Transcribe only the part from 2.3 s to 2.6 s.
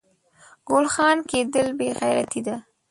ده